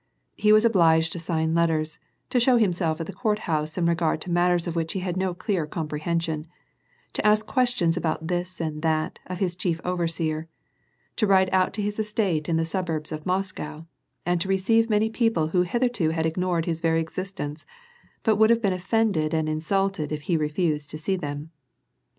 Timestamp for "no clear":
5.15-5.67